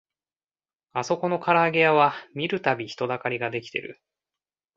[0.93, 4.01] あそこのからあげ屋は見るたび人だかりが出来てる